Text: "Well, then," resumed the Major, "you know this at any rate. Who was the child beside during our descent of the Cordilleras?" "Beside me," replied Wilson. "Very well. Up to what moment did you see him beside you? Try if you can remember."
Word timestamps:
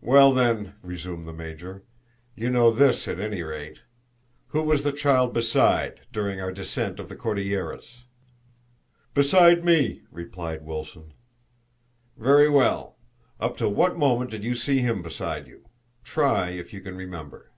"Well, 0.00 0.32
then," 0.32 0.74
resumed 0.80 1.26
the 1.26 1.32
Major, 1.32 1.82
"you 2.36 2.50
know 2.50 2.70
this 2.70 3.08
at 3.08 3.18
any 3.18 3.42
rate. 3.42 3.80
Who 4.50 4.62
was 4.62 4.84
the 4.84 4.92
child 4.92 5.32
beside 5.34 6.02
during 6.12 6.40
our 6.40 6.52
descent 6.52 7.00
of 7.00 7.08
the 7.08 7.16
Cordilleras?" 7.16 8.04
"Beside 9.12 9.64
me," 9.64 10.02
replied 10.12 10.64
Wilson. 10.64 11.14
"Very 12.16 12.48
well. 12.48 12.94
Up 13.40 13.56
to 13.56 13.68
what 13.68 13.98
moment 13.98 14.30
did 14.30 14.44
you 14.44 14.54
see 14.54 14.78
him 14.78 15.02
beside 15.02 15.48
you? 15.48 15.64
Try 16.04 16.50
if 16.50 16.72
you 16.72 16.80
can 16.80 16.94
remember." 16.96 17.50